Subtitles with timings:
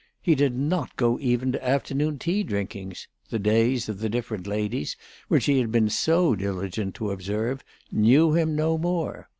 [0.19, 4.97] He did not go even to afternoon tea drinkings; the "days" of the different ladies,
[5.27, 9.29] which he had been so diligent to observe, knew him no more.